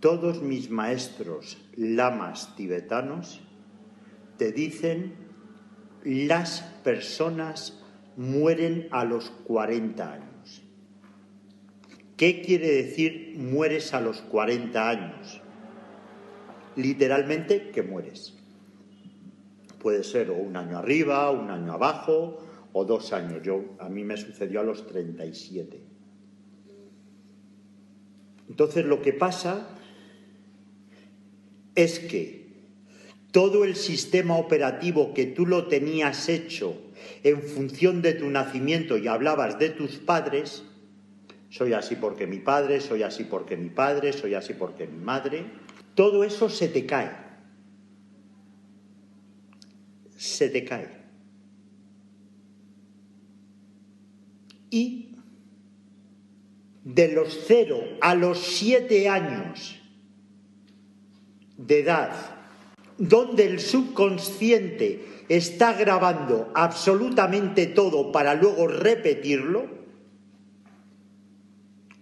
Todos 0.00 0.40
mis 0.40 0.70
maestros 0.70 1.58
lamas 1.76 2.56
tibetanos 2.56 3.42
te 4.38 4.50
dicen 4.50 5.14
las 6.04 6.62
personas 6.82 7.82
mueren 8.16 8.88
a 8.92 9.04
los 9.04 9.28
40 9.44 10.12
años. 10.12 10.62
¿Qué 12.16 12.40
quiere 12.40 12.68
decir 12.68 13.34
mueres 13.36 13.92
a 13.92 14.00
los 14.00 14.22
40 14.22 14.88
años? 14.88 15.42
Literalmente 16.76 17.70
que 17.70 17.82
mueres. 17.82 18.38
Puede 19.82 20.02
ser 20.02 20.30
o 20.30 20.34
un 20.34 20.56
año 20.56 20.78
arriba, 20.78 21.30
un 21.30 21.50
año 21.50 21.72
abajo 21.72 22.38
o 22.72 22.84
dos 22.86 23.12
años. 23.12 23.42
Yo 23.42 23.76
a 23.78 23.90
mí 23.90 24.04
me 24.04 24.16
sucedió 24.16 24.60
a 24.60 24.64
los 24.64 24.86
37. 24.86 25.82
Entonces 28.48 28.86
lo 28.86 29.02
que 29.02 29.12
pasa 29.12 29.76
es 31.84 31.98
que 31.98 32.40
todo 33.32 33.64
el 33.64 33.76
sistema 33.76 34.36
operativo 34.36 35.14
que 35.14 35.26
tú 35.26 35.46
lo 35.46 35.68
tenías 35.68 36.28
hecho 36.28 36.76
en 37.22 37.42
función 37.42 38.02
de 38.02 38.14
tu 38.14 38.28
nacimiento 38.28 38.98
y 38.98 39.08
hablabas 39.08 39.58
de 39.58 39.70
tus 39.70 39.96
padres, 39.96 40.64
soy 41.48 41.72
así 41.72 41.96
porque 41.96 42.26
mi 42.26 42.38
padre, 42.38 42.80
soy 42.80 43.02
así 43.02 43.24
porque 43.24 43.56
mi 43.56 43.70
padre, 43.70 44.12
soy 44.12 44.34
así 44.34 44.54
porque 44.54 44.86
mi 44.86 45.02
madre, 45.02 45.44
todo 45.94 46.24
eso 46.24 46.48
se 46.48 46.68
te 46.68 46.86
cae. 46.86 47.10
Se 50.16 50.48
te 50.48 50.64
cae. 50.64 51.00
Y 54.70 55.16
de 56.84 57.12
los 57.12 57.44
cero 57.46 57.80
a 58.00 58.14
los 58.14 58.38
siete 58.38 59.08
años 59.08 59.79
de 61.66 61.80
edad, 61.80 62.12
donde 62.98 63.46
el 63.46 63.60
subconsciente 63.60 65.24
está 65.28 65.74
grabando 65.74 66.50
absolutamente 66.54 67.66
todo 67.66 68.12
para 68.12 68.34
luego 68.34 68.66
repetirlo, 68.66 69.66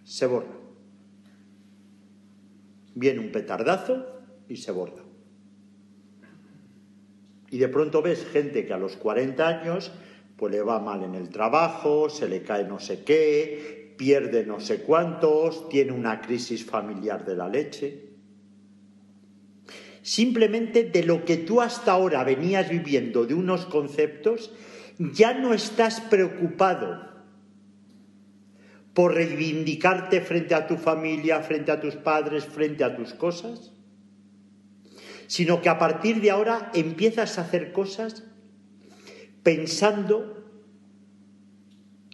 se 0.05 0.27
borra. 0.27 0.57
Viene 2.95 3.21
un 3.21 3.31
petardazo 3.31 4.07
y 4.49 4.57
se 4.57 4.73
borra. 4.73 5.03
Y 7.51 7.59
de 7.59 7.69
pronto 7.69 8.03
ves 8.03 8.27
gente 8.27 8.67
que 8.67 8.73
a 8.73 8.79
los 8.79 8.97
40 8.97 9.47
años 9.47 9.93
pues 10.37 10.53
le 10.53 10.63
va 10.63 10.79
mal 10.79 11.03
en 11.03 11.15
el 11.15 11.31
trabajo, 11.31 12.09
se 12.09 12.29
le 12.29 12.43
cae 12.43 12.65
no 12.65 12.79
sé 12.79 13.03
qué, 13.03 13.95
pierde 13.99 14.47
no 14.47 14.61
sé 14.61 14.83
cuántos, 14.83 15.69
tiene 15.69 15.93
una 15.93 16.21
crisis 16.21 16.65
familiar 16.65 17.25
de 17.25 17.37
la 17.37 17.49
leche 17.49 18.08
simplemente 20.09 20.85
de 20.85 21.03
lo 21.03 21.27
que 21.27 21.37
tú 21.37 21.61
hasta 21.61 21.93
ahora 21.93 22.25
venías 22.25 22.71
viviendo, 22.71 23.27
de 23.27 23.35
unos 23.35 23.67
conceptos, 23.67 24.51
ya 24.99 25.35
no 25.35 25.53
estás 25.53 26.01
preocupado 26.01 27.07
por 28.95 29.13
reivindicarte 29.15 30.23
frente 30.23 30.55
a 30.55 30.67
tu 30.67 30.77
familia, 30.77 31.43
frente 31.43 31.73
a 31.73 31.81
tus 31.83 31.95
padres, 31.97 32.47
frente 32.47 32.85
a 32.85 32.97
tus 32.97 33.13
cosas, 33.13 33.75
sino 35.27 35.61
que 35.61 35.69
a 35.69 35.79
partir 35.79 36.23
de 36.23 36.31
ahora 36.31 36.73
empiezas 36.73 37.37
a 37.37 37.43
hacer 37.43 37.73
cosas 37.73 38.25
pensando 39.43 40.43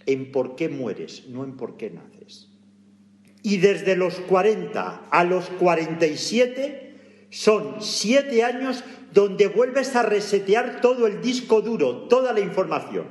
en 0.05 0.33
por 0.33 0.57
qué 0.57 0.69
mueres, 0.69 1.29
no 1.29 1.45
en 1.45 1.57
por 1.57 1.77
qué 1.77 1.91
naces. 1.91 2.51
Y 3.45 3.59
desde 3.59 3.95
los 3.95 4.17
40 4.17 5.07
a 5.13 5.23
los 5.23 5.49
47 5.49 6.84
son 7.35 7.83
siete 7.83 8.45
años 8.45 8.85
donde 9.13 9.49
vuelves 9.49 9.97
a 9.97 10.05
resetear 10.05 10.81
todo 10.81 11.09
el 11.09 11.21
disco 11.21 11.63
duro, 11.63 12.07
toda 12.07 12.33
la 12.33 12.39
información. 12.39 13.07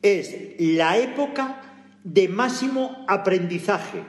Es 0.00 0.54
la 0.60 0.98
época 0.98 1.62
de 2.04 2.28
máximo 2.28 3.04
aprendizaje. 3.08 4.04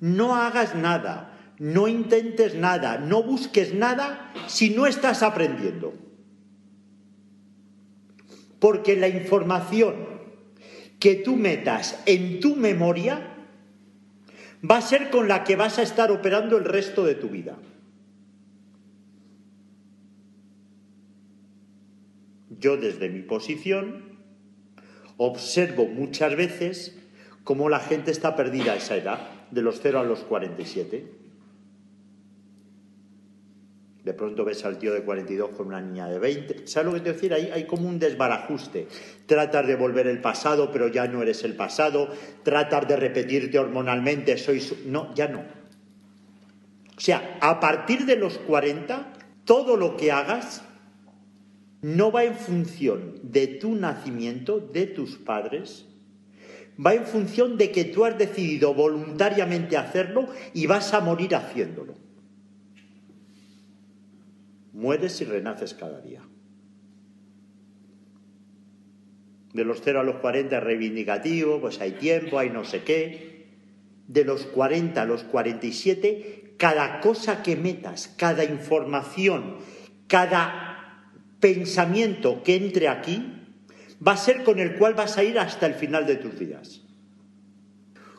No 0.00 0.34
hagas 0.34 0.74
nada, 0.74 1.38
no 1.58 1.88
intentes 1.88 2.54
nada, 2.54 2.96
no 2.96 3.22
busques 3.22 3.74
nada 3.74 4.32
si 4.46 4.70
no 4.70 4.86
estás 4.86 5.22
aprendiendo. 5.22 5.92
Porque 8.58 8.96
la 8.96 9.08
información 9.08 10.15
que 10.98 11.16
tú 11.16 11.36
metas 11.36 12.02
en 12.06 12.40
tu 12.40 12.56
memoria 12.56 13.34
va 14.68 14.78
a 14.78 14.82
ser 14.82 15.10
con 15.10 15.28
la 15.28 15.44
que 15.44 15.56
vas 15.56 15.78
a 15.78 15.82
estar 15.82 16.10
operando 16.10 16.56
el 16.56 16.64
resto 16.64 17.04
de 17.04 17.14
tu 17.14 17.28
vida. 17.28 17.56
Yo 22.58 22.76
desde 22.76 23.08
mi 23.08 23.20
posición 23.20 24.16
observo 25.18 25.86
muchas 25.86 26.36
veces 26.36 26.98
cómo 27.44 27.68
la 27.68 27.80
gente 27.80 28.10
está 28.10 28.34
perdida 28.34 28.72
a 28.72 28.76
esa 28.76 28.96
edad, 28.96 29.30
de 29.50 29.62
los 29.62 29.80
0 29.80 30.00
a 30.00 30.04
los 30.04 30.20
47. 30.20 31.25
De 34.06 34.14
pronto 34.14 34.44
ves 34.44 34.64
al 34.64 34.78
tío 34.78 34.94
de 34.94 35.02
42 35.02 35.50
con 35.50 35.66
una 35.66 35.80
niña 35.80 36.06
de 36.06 36.20
20. 36.20 36.68
¿Sabes 36.68 36.86
lo 36.86 36.94
que 36.94 37.00
te 37.00 37.12
decir? 37.12 37.34
Hay, 37.34 37.64
como 37.64 37.88
un 37.88 37.98
desbarajuste. 37.98 38.86
Tratas 39.26 39.66
de 39.66 39.74
volver 39.74 40.06
el 40.06 40.20
pasado, 40.20 40.70
pero 40.70 40.86
ya 40.86 41.08
no 41.08 41.22
eres 41.22 41.42
el 41.42 41.56
pasado. 41.56 42.08
Tratas 42.44 42.86
de 42.86 42.94
repetirte 42.94 43.58
hormonalmente, 43.58 44.38
sois. 44.38 44.86
No, 44.86 45.12
ya 45.16 45.26
no. 45.26 45.40
O 46.96 47.00
sea, 47.00 47.36
a 47.40 47.58
partir 47.58 48.06
de 48.06 48.14
los 48.14 48.38
40, 48.38 49.12
todo 49.44 49.76
lo 49.76 49.96
que 49.96 50.12
hagas 50.12 50.62
no 51.82 52.12
va 52.12 52.22
en 52.22 52.36
función 52.36 53.18
de 53.24 53.48
tu 53.48 53.74
nacimiento, 53.74 54.60
de 54.60 54.86
tus 54.86 55.16
padres, 55.16 55.84
va 56.78 56.94
en 56.94 57.06
función 57.06 57.58
de 57.58 57.72
que 57.72 57.86
tú 57.86 58.04
has 58.04 58.16
decidido 58.16 58.72
voluntariamente 58.72 59.76
hacerlo 59.76 60.28
y 60.54 60.68
vas 60.68 60.94
a 60.94 61.00
morir 61.00 61.34
haciéndolo. 61.34 62.05
Mueres 64.76 65.22
y 65.22 65.24
renaces 65.24 65.72
cada 65.72 66.02
día. 66.02 66.20
De 69.54 69.64
los 69.64 69.80
0 69.82 70.00
a 70.00 70.04
los 70.04 70.16
40 70.16 70.58
es 70.58 70.62
reivindicativo, 70.62 71.62
pues 71.62 71.80
hay 71.80 71.92
tiempo, 71.92 72.38
hay 72.38 72.50
no 72.50 72.62
sé 72.62 72.82
qué. 72.82 73.46
De 74.06 74.22
los 74.26 74.44
40 74.44 75.00
a 75.00 75.06
los 75.06 75.24
47, 75.24 76.56
cada 76.58 77.00
cosa 77.00 77.42
que 77.42 77.56
metas, 77.56 78.14
cada 78.18 78.44
información, 78.44 79.56
cada 80.08 81.08
pensamiento 81.40 82.42
que 82.42 82.56
entre 82.56 82.88
aquí, 82.88 83.32
va 84.06 84.12
a 84.12 84.18
ser 84.18 84.44
con 84.44 84.58
el 84.58 84.76
cual 84.76 84.92
vas 84.92 85.16
a 85.16 85.24
ir 85.24 85.38
hasta 85.38 85.64
el 85.64 85.72
final 85.72 86.04
de 86.04 86.16
tus 86.16 86.38
días. 86.38 86.82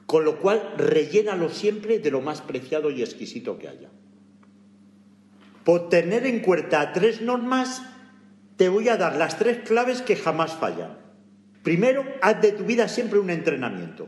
Con 0.07 0.25
lo 0.25 0.39
cual, 0.39 0.73
rellénalo 0.75 1.49
siempre 1.49 1.99
de 1.99 2.09
lo 2.09 2.21
más 2.21 2.41
preciado 2.41 2.89
y 2.89 3.03
exquisito 3.03 3.59
que 3.59 3.67
haya. 3.67 3.91
Por 5.67 5.89
tener 5.89 6.25
en 6.25 6.39
cuenta 6.39 6.93
tres 6.93 7.19
normas, 7.21 7.81
te 8.55 8.69
voy 8.69 8.87
a 8.87 8.95
dar 8.95 9.17
las 9.17 9.37
tres 9.37 9.67
claves 9.67 10.01
que 10.01 10.15
jamás 10.15 10.53
fallan. 10.53 10.97
Primero, 11.61 12.05
haz 12.21 12.41
de 12.41 12.53
tu 12.53 12.63
vida 12.63 12.87
siempre 12.87 13.19
un 13.19 13.29
entrenamiento. 13.29 14.07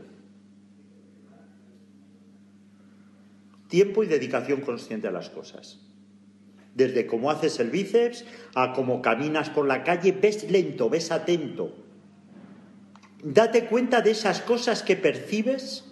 Tiempo 3.68 4.02
y 4.02 4.06
dedicación 4.06 4.62
consciente 4.62 5.08
a 5.08 5.10
las 5.10 5.28
cosas. 5.28 5.80
Desde 6.74 7.06
cómo 7.06 7.30
haces 7.30 7.60
el 7.60 7.68
bíceps 7.68 8.24
a 8.54 8.72
cómo 8.72 9.02
caminas 9.02 9.50
por 9.50 9.66
la 9.66 9.84
calle, 9.84 10.12
ves 10.12 10.50
lento, 10.50 10.88
ves 10.88 11.12
atento. 11.12 11.76
Date 13.22 13.66
cuenta 13.66 14.00
de 14.00 14.12
esas 14.12 14.40
cosas 14.40 14.82
que 14.82 14.96
percibes 14.96 15.84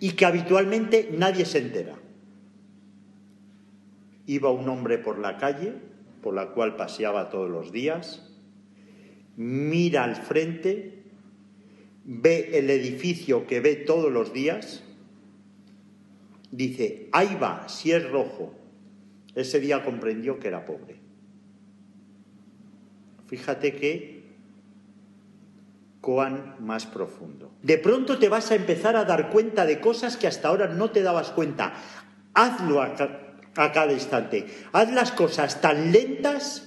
y 0.00 0.14
que 0.14 0.26
habitualmente 0.26 1.08
nadie 1.12 1.44
se 1.44 1.58
entera 1.58 1.99
iba 4.30 4.50
un 4.50 4.68
hombre 4.68 4.98
por 4.98 5.18
la 5.18 5.38
calle, 5.38 5.74
por 6.22 6.34
la 6.34 6.50
cual 6.50 6.76
paseaba 6.76 7.30
todos 7.30 7.50
los 7.50 7.72
días, 7.72 8.30
mira 9.36 10.04
al 10.04 10.14
frente, 10.14 11.02
ve 12.04 12.50
el 12.54 12.70
edificio 12.70 13.48
que 13.48 13.58
ve 13.58 13.74
todos 13.74 14.12
los 14.12 14.32
días, 14.32 14.84
dice, 16.52 17.08
ahí 17.10 17.36
va, 17.42 17.68
si 17.68 17.90
es 17.90 18.08
rojo. 18.08 18.54
Ese 19.34 19.58
día 19.58 19.84
comprendió 19.84 20.38
que 20.38 20.46
era 20.46 20.64
pobre. 20.64 20.96
Fíjate 23.26 23.74
que 23.74 24.20
cuán 26.00 26.54
más 26.60 26.86
profundo. 26.86 27.50
De 27.62 27.78
pronto 27.78 28.18
te 28.20 28.28
vas 28.28 28.52
a 28.52 28.54
empezar 28.54 28.94
a 28.94 29.04
dar 29.04 29.30
cuenta 29.30 29.66
de 29.66 29.80
cosas 29.80 30.16
que 30.16 30.28
hasta 30.28 30.48
ahora 30.48 30.68
no 30.68 30.90
te 30.90 31.02
dabas 31.02 31.30
cuenta. 31.30 31.74
Hazlo 32.32 32.80
a, 32.80 32.94
cada 33.54 33.92
instante. 33.92 34.46
Haz 34.72 34.92
las 34.92 35.12
cosas 35.12 35.60
tan 35.60 35.92
lentas 35.92 36.66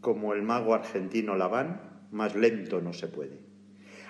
como 0.00 0.32
el 0.34 0.42
mago 0.42 0.74
argentino 0.74 1.36
Laván, 1.36 1.80
más 2.10 2.34
lento 2.34 2.80
no 2.80 2.92
se 2.92 3.08
puede. 3.08 3.38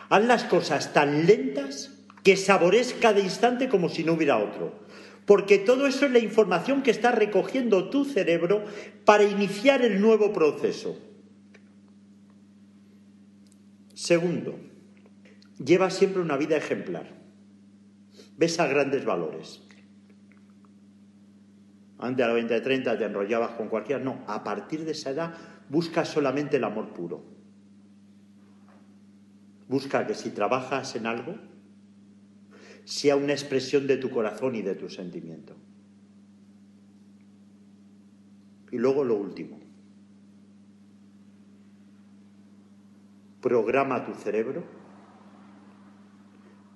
Haz 0.08 0.24
las 0.24 0.44
cosas 0.44 0.92
tan 0.92 1.26
lentas 1.26 2.04
que 2.22 2.36
sabores 2.36 2.94
cada 3.00 3.20
instante 3.20 3.68
como 3.68 3.88
si 3.88 4.04
no 4.04 4.14
hubiera 4.14 4.38
otro. 4.38 4.80
Porque 5.26 5.58
todo 5.58 5.86
eso 5.86 6.06
es 6.06 6.12
la 6.12 6.18
información 6.18 6.82
que 6.82 6.90
está 6.90 7.12
recogiendo 7.12 7.90
tu 7.90 8.04
cerebro 8.04 8.64
para 9.04 9.24
iniciar 9.24 9.82
el 9.82 10.00
nuevo 10.00 10.32
proceso. 10.32 10.98
Segundo, 13.94 14.58
lleva 15.64 15.90
siempre 15.90 16.22
una 16.22 16.36
vida 16.36 16.56
ejemplar. 16.56 17.19
Ves 18.40 18.58
a 18.58 18.66
grandes 18.66 19.04
valores. 19.04 19.60
Antes 21.98 22.24
a 22.24 22.28
los 22.28 22.36
20, 22.36 22.58
30 22.62 22.96
te 22.96 23.04
enrollabas 23.04 23.50
con 23.50 23.68
cualquiera. 23.68 24.02
No, 24.02 24.24
a 24.26 24.42
partir 24.42 24.86
de 24.86 24.92
esa 24.92 25.10
edad 25.10 25.34
busca 25.68 26.06
solamente 26.06 26.56
el 26.56 26.64
amor 26.64 26.94
puro. 26.94 27.22
Busca 29.68 30.06
que 30.06 30.14
si 30.14 30.30
trabajas 30.30 30.96
en 30.96 31.04
algo, 31.04 31.34
sea 32.84 33.14
una 33.14 33.34
expresión 33.34 33.86
de 33.86 33.98
tu 33.98 34.08
corazón 34.08 34.54
y 34.54 34.62
de 34.62 34.74
tu 34.74 34.88
sentimiento. 34.88 35.54
Y 38.72 38.78
luego 38.78 39.04
lo 39.04 39.16
último. 39.16 39.60
Programa 43.42 44.06
tu 44.06 44.14
cerebro 44.14 44.79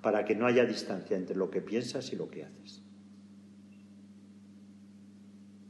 para 0.05 0.23
que 0.23 0.35
no 0.35 0.45
haya 0.45 0.65
distancia 0.65 1.17
entre 1.17 1.35
lo 1.35 1.49
que 1.49 1.63
piensas 1.63 2.13
y 2.13 2.15
lo 2.15 2.29
que 2.29 2.45
haces. 2.45 2.83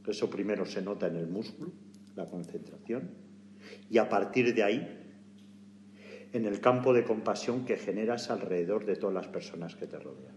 Eso 0.06 0.28
primero 0.28 0.66
se 0.66 0.82
nota 0.82 1.06
en 1.06 1.16
el 1.16 1.26
músculo, 1.26 1.72
la 2.16 2.26
concentración, 2.26 3.12
y 3.88 3.96
a 3.96 4.10
partir 4.10 4.54
de 4.54 4.62
ahí 4.62 5.16
en 6.34 6.44
el 6.44 6.60
campo 6.60 6.92
de 6.92 7.04
compasión 7.04 7.64
que 7.64 7.78
generas 7.78 8.28
alrededor 8.28 8.84
de 8.84 8.96
todas 8.96 9.14
las 9.14 9.26
personas 9.26 9.74
que 9.74 9.86
te 9.86 9.98
rodean. 9.98 10.36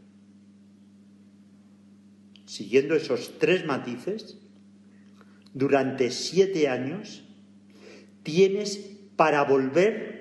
Siguiendo 2.46 2.96
esos 2.96 3.38
tres 3.38 3.66
matices, 3.66 4.40
durante 5.54 6.10
siete 6.10 6.70
años 6.70 7.28
tienes 8.24 8.78
para 9.18 9.44
volver 9.44 10.19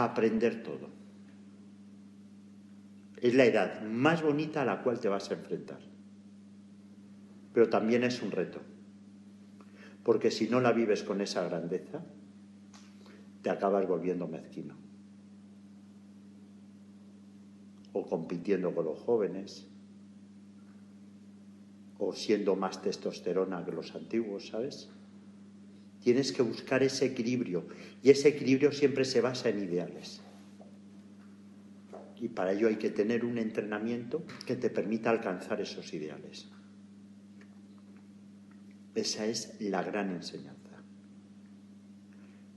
a 0.00 0.04
aprender 0.04 0.62
todo. 0.62 0.88
Es 3.20 3.34
la 3.34 3.44
edad 3.44 3.82
más 3.82 4.22
bonita 4.22 4.62
a 4.62 4.64
la 4.64 4.82
cual 4.82 5.00
te 5.00 5.08
vas 5.08 5.30
a 5.30 5.34
enfrentar. 5.34 5.80
Pero 7.52 7.68
también 7.68 8.04
es 8.04 8.20
un 8.22 8.30
reto 8.30 8.60
porque 10.04 10.30
si 10.30 10.48
no 10.48 10.60
la 10.60 10.72
vives 10.72 11.02
con 11.02 11.22
esa 11.22 11.42
grandeza, 11.44 12.04
te 13.42 13.50
acabas 13.50 13.88
volviendo 13.88 14.28
mezquino. 14.28 14.76
O 17.94 18.06
compitiendo 18.06 18.74
con 18.74 18.84
los 18.84 18.98
jóvenes, 19.00 19.66
o 21.98 22.12
siendo 22.12 22.54
más 22.54 22.82
testosterona 22.82 23.64
que 23.64 23.72
los 23.72 23.94
antiguos, 23.94 24.48
¿sabes? 24.48 24.90
Tienes 26.04 26.32
que 26.32 26.42
buscar 26.42 26.82
ese 26.82 27.06
equilibrio, 27.06 27.64
y 28.02 28.10
ese 28.10 28.28
equilibrio 28.28 28.72
siempre 28.72 29.06
se 29.06 29.22
basa 29.22 29.48
en 29.48 29.64
ideales. 29.64 30.20
Y 32.20 32.28
para 32.28 32.52
ello 32.52 32.68
hay 32.68 32.76
que 32.76 32.90
tener 32.90 33.24
un 33.24 33.38
entrenamiento 33.38 34.22
que 34.44 34.54
te 34.54 34.68
permita 34.68 35.08
alcanzar 35.08 35.62
esos 35.62 35.94
ideales. 35.94 36.50
Esa 38.94 39.24
es 39.24 39.56
la 39.60 39.82
gran 39.82 40.10
enseñanza. 40.10 40.82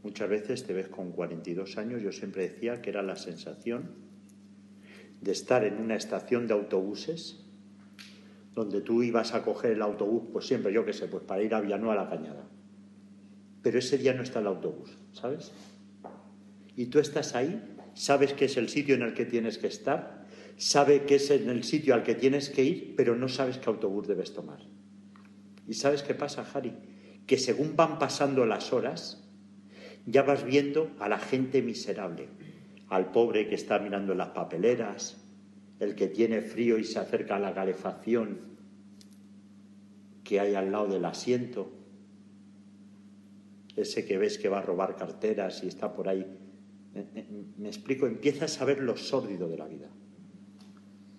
Muchas 0.03 0.29
veces 0.29 0.65
te 0.65 0.73
ves 0.73 0.89
con 0.89 1.13
42 1.13 1.77
años, 1.77 2.01
yo 2.01 2.11
siempre 2.11 2.49
decía 2.49 2.81
que 2.81 2.89
era 2.89 3.01
la 3.01 3.15
sensación 3.15 3.91
de 5.21 5.31
estar 5.31 5.63
en 5.63 5.77
una 5.77 5.95
estación 5.95 6.47
de 6.47 6.53
autobuses 6.53 7.45
donde 8.53 8.81
tú 8.81 9.03
ibas 9.03 9.33
a 9.33 9.43
coger 9.43 9.71
el 9.71 9.81
autobús, 9.81 10.23
pues 10.33 10.47
siempre, 10.47 10.73
yo 10.73 10.83
qué 10.83 10.91
sé, 10.91 11.07
pues 11.07 11.23
para 11.23 11.41
ir 11.43 11.55
a 11.55 11.61
Villanueva 11.61 11.93
a 11.93 12.03
la 12.03 12.09
Cañada. 12.09 12.46
Pero 13.61 13.79
ese 13.79 13.97
día 13.97 14.13
no 14.13 14.23
está 14.23 14.39
el 14.39 14.47
autobús, 14.47 14.97
¿sabes? 15.13 15.51
Y 16.75 16.87
tú 16.87 16.99
estás 16.99 17.35
ahí, 17.35 17.61
sabes 17.95 18.33
que 18.33 18.45
es 18.45 18.57
el 18.57 18.69
sitio 18.69 18.95
en 18.95 19.01
el 19.01 19.13
que 19.13 19.25
tienes 19.25 19.57
que 19.57 19.67
estar, 19.67 20.25
sabes 20.57 21.01
que 21.01 21.15
es 21.15 21.29
en 21.31 21.49
el 21.49 21.63
sitio 21.63 21.93
al 21.93 22.03
que 22.03 22.15
tienes 22.15 22.49
que 22.49 22.63
ir, 22.63 22.93
pero 22.95 23.15
no 23.15 23.27
sabes 23.27 23.57
qué 23.57 23.69
autobús 23.69 24.07
debes 24.07 24.33
tomar. 24.33 24.59
¿Y 25.67 25.73
sabes 25.73 26.03
qué 26.03 26.13
pasa, 26.13 26.45
Harry? 26.53 26.73
Que 27.25 27.37
según 27.37 27.75
van 27.75 27.99
pasando 27.99 28.45
las 28.45 28.71
horas, 28.71 29.27
ya 30.05 30.23
vas 30.23 30.45
viendo 30.45 30.91
a 30.99 31.09
la 31.09 31.19
gente 31.19 31.61
miserable, 31.61 32.29
al 32.87 33.11
pobre 33.11 33.49
que 33.49 33.55
está 33.55 33.79
mirando 33.79 34.15
las 34.15 34.29
papeleras, 34.29 35.17
el 35.79 35.95
que 35.95 36.07
tiene 36.07 36.41
frío 36.41 36.77
y 36.77 36.83
se 36.83 36.99
acerca 36.99 37.35
a 37.35 37.39
la 37.39 37.53
calefacción 37.53 38.39
que 40.23 40.39
hay 40.39 40.55
al 40.55 40.71
lado 40.71 40.87
del 40.87 41.05
asiento, 41.05 41.71
ese 43.77 44.05
que 44.05 44.17
ves 44.17 44.37
que 44.37 44.49
va 44.49 44.59
a 44.59 44.61
robar 44.61 44.95
carteras 44.95 45.63
y 45.63 45.67
está 45.67 45.93
por 45.93 46.09
ahí. 46.09 46.25
Me, 47.57 47.67
explico, 47.67 48.07
empiezas 48.07 48.59
a 48.59 48.65
ver 48.65 48.79
lo 48.79 48.97
sórdido 48.97 49.47
de 49.47 49.57
la 49.57 49.67
vida. 49.67 49.89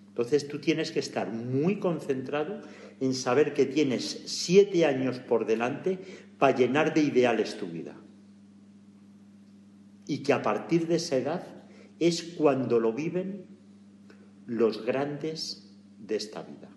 Entonces 0.09 0.47
tú 0.47 0.59
tienes 0.59 0.91
que 0.91 0.99
estar 0.99 1.31
muy 1.31 1.79
concentrado 1.79 2.61
en 2.99 3.13
saber 3.13 3.53
que 3.53 3.65
tienes 3.65 4.23
siete 4.25 4.85
años 4.85 5.19
por 5.19 5.45
delante 5.45 5.99
para 6.37 6.57
llenar 6.57 6.93
de 6.93 7.01
ideales 7.01 7.57
tu 7.57 7.67
vida. 7.67 7.95
Y 10.05 10.23
que 10.23 10.33
a 10.33 10.41
partir 10.41 10.87
de 10.87 10.95
esa 10.95 11.15
edad 11.15 11.47
es 11.99 12.23
cuando 12.23 12.79
lo 12.79 12.91
viven 12.93 13.45
los 14.45 14.85
grandes 14.85 15.69
de 15.99 16.15
esta 16.15 16.41
vida. 16.41 16.68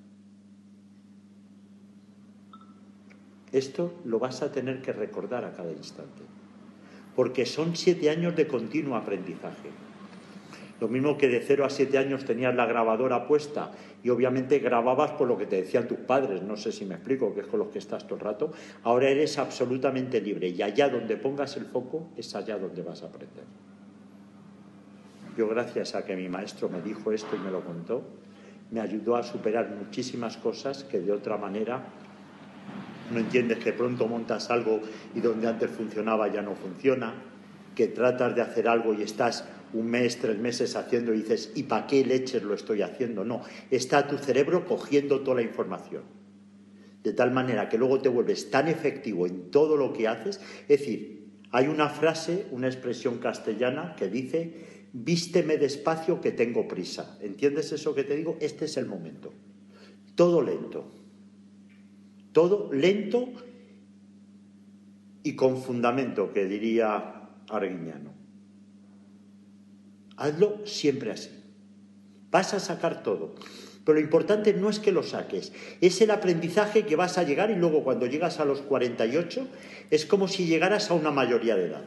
Esto 3.52 3.92
lo 4.04 4.18
vas 4.18 4.42
a 4.42 4.50
tener 4.50 4.80
que 4.80 4.92
recordar 4.92 5.44
a 5.44 5.52
cada 5.52 5.70
instante, 5.70 6.22
porque 7.14 7.46
son 7.46 7.76
siete 7.76 8.10
años 8.10 8.34
de 8.34 8.46
continuo 8.46 8.96
aprendizaje. 8.96 9.70
Lo 10.82 10.88
mismo 10.88 11.16
que 11.16 11.28
de 11.28 11.38
0 11.38 11.64
a 11.64 11.70
7 11.70 11.96
años 11.96 12.24
tenías 12.24 12.56
la 12.56 12.66
grabadora 12.66 13.28
puesta 13.28 13.70
y 14.02 14.10
obviamente 14.10 14.58
grababas 14.58 15.12
por 15.12 15.28
lo 15.28 15.38
que 15.38 15.46
te 15.46 15.54
decían 15.54 15.86
tus 15.86 15.98
padres, 15.98 16.42
no 16.42 16.56
sé 16.56 16.72
si 16.72 16.84
me 16.84 16.96
explico, 16.96 17.32
que 17.32 17.42
es 17.42 17.46
con 17.46 17.60
los 17.60 17.68
que 17.68 17.78
estás 17.78 18.04
todo 18.04 18.16
el 18.16 18.22
rato. 18.22 18.52
Ahora 18.82 19.08
eres 19.08 19.38
absolutamente 19.38 20.20
libre 20.20 20.48
y 20.48 20.60
allá 20.60 20.88
donde 20.88 21.16
pongas 21.16 21.56
el 21.56 21.66
foco 21.66 22.08
es 22.16 22.34
allá 22.34 22.58
donde 22.58 22.82
vas 22.82 23.04
a 23.04 23.06
aprender. 23.06 23.44
Yo 25.36 25.46
gracias 25.46 25.94
a 25.94 26.04
que 26.04 26.16
mi 26.16 26.28
maestro 26.28 26.68
me 26.68 26.82
dijo 26.82 27.12
esto 27.12 27.36
y 27.36 27.38
me 27.38 27.52
lo 27.52 27.60
contó, 27.60 28.02
me 28.72 28.80
ayudó 28.80 29.14
a 29.14 29.22
superar 29.22 29.70
muchísimas 29.70 30.36
cosas 30.36 30.82
que 30.82 30.98
de 30.98 31.12
otra 31.12 31.36
manera 31.36 31.84
no 33.12 33.20
entiendes 33.20 33.58
que 33.58 33.72
pronto 33.72 34.06
montas 34.06 34.50
algo 34.50 34.80
y 35.14 35.20
donde 35.20 35.46
antes 35.46 35.70
funcionaba 35.70 36.32
ya 36.32 36.42
no 36.42 36.54
funciona, 36.54 37.14
que 37.74 37.88
tratas 37.88 38.34
de 38.34 38.42
hacer 38.42 38.68
algo 38.68 38.94
y 38.94 39.02
estás 39.02 39.44
un 39.72 39.86
mes, 39.86 40.18
tres 40.18 40.38
meses 40.38 40.76
haciendo 40.76 41.14
y 41.14 41.18
dices, 41.18 41.52
¿y 41.54 41.64
para 41.64 41.86
qué 41.86 42.04
leches 42.04 42.42
lo 42.42 42.54
estoy 42.54 42.82
haciendo? 42.82 43.24
No, 43.24 43.42
está 43.70 44.06
tu 44.06 44.18
cerebro 44.18 44.66
cogiendo 44.66 45.20
toda 45.20 45.36
la 45.36 45.42
información. 45.42 46.02
De 47.02 47.12
tal 47.12 47.32
manera 47.32 47.68
que 47.68 47.78
luego 47.78 48.00
te 48.00 48.08
vuelves 48.08 48.50
tan 48.50 48.68
efectivo 48.68 49.26
en 49.26 49.50
todo 49.50 49.76
lo 49.76 49.92
que 49.92 50.06
haces. 50.08 50.40
Es 50.68 50.80
decir, 50.80 51.26
hay 51.50 51.66
una 51.66 51.88
frase, 51.88 52.46
una 52.50 52.68
expresión 52.68 53.18
castellana 53.18 53.96
que 53.96 54.08
dice, 54.08 54.88
vísteme 54.92 55.56
despacio 55.56 56.20
que 56.20 56.32
tengo 56.32 56.68
prisa. 56.68 57.18
¿Entiendes 57.20 57.72
eso 57.72 57.94
que 57.94 58.04
te 58.04 58.16
digo? 58.16 58.36
Este 58.40 58.66
es 58.66 58.76
el 58.76 58.86
momento. 58.86 59.32
Todo 60.14 60.42
lento. 60.42 61.01
Todo 62.32 62.72
lento 62.72 63.28
y 65.22 65.34
con 65.34 65.62
fundamento, 65.62 66.32
que 66.32 66.46
diría 66.46 67.28
Arguiñano. 67.48 68.12
Hazlo 70.16 70.66
siempre 70.66 71.10
así. 71.10 71.30
Vas 72.30 72.54
a 72.54 72.60
sacar 72.60 73.02
todo. 73.02 73.34
Pero 73.84 73.98
lo 73.98 74.00
importante 74.00 74.54
no 74.54 74.70
es 74.70 74.78
que 74.78 74.92
lo 74.92 75.02
saques, 75.02 75.52
es 75.80 76.00
el 76.00 76.12
aprendizaje 76.12 76.86
que 76.86 76.94
vas 76.94 77.18
a 77.18 77.24
llegar 77.24 77.50
y 77.50 77.56
luego 77.56 77.82
cuando 77.82 78.06
llegas 78.06 78.38
a 78.38 78.44
los 78.44 78.62
48 78.62 79.48
es 79.90 80.06
como 80.06 80.28
si 80.28 80.46
llegaras 80.46 80.90
a 80.90 80.94
una 80.94 81.10
mayoría 81.10 81.56
de 81.56 81.66
edad. 81.66 81.84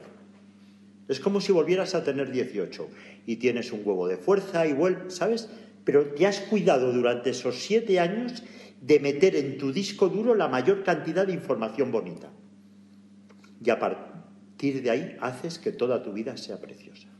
Es 1.08 1.20
como 1.20 1.40
si 1.40 1.54
volvieras 1.54 1.96
a 1.96 2.04
tener 2.04 2.32
18 2.32 2.90
y 3.26 3.38
tienes 3.38 3.72
un 3.72 3.82
huevo 3.86 4.08
de 4.08 4.18
fuerza 4.18 4.68
y 4.68 4.74
vuelves, 4.74 5.16
¿sabes? 5.16 5.48
Pero 5.86 6.04
te 6.08 6.28
has 6.28 6.42
cuidado 6.42 6.92
durante 6.92 7.30
esos 7.30 7.56
siete 7.56 8.00
años 8.00 8.44
de 8.86 9.00
meter 9.00 9.36
en 9.36 9.58
tu 9.58 9.72
disco 9.72 10.10
duro 10.10 10.36
la 10.36 10.48
mayor 10.48 10.84
cantidad 10.84 11.26
de 11.26 11.34
información 11.34 11.92
bonita. 11.92 12.32
Y 13.64 13.72
a 13.72 13.80
partir 13.80 14.84
de 14.84 14.92
ahí 14.92 15.18
haces 15.22 15.58
que 15.58 15.72
toda 15.72 16.04
tu 16.04 16.14
vida 16.14 16.38
sea 16.38 16.62
preciosa. 16.62 17.15